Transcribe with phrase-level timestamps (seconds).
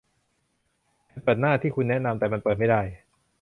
[1.09, 2.81] ฉันเปิดหน้าที่คุณแนะนำ แต่มันเปิดไม่ได้